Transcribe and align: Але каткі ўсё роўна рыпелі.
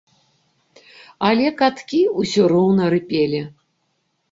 Але 1.29 1.51
каткі 1.61 2.01
ўсё 2.19 2.43
роўна 2.55 2.91
рыпелі. 2.97 3.45